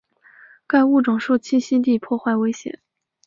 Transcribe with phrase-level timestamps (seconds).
[0.65, 2.79] 该物种受栖息地破坏威胁。